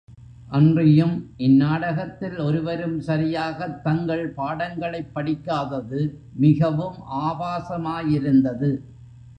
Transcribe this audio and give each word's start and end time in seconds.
அன்றியும், 0.47 1.29
இந்நாடகத்தில் 1.37 2.39
ஒருவரும் 2.39 2.99
சரியாகத் 2.99 3.83
தங்கள் 3.83 4.33
பாடங்களைப் 4.33 5.13
படிக்காதது 5.13 6.17
மிகவும் 6.33 6.95
ஆபாசமாயிருந்தது. 7.11 8.77